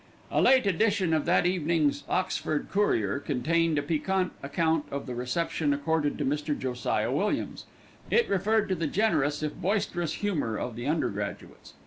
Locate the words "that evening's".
1.25-2.03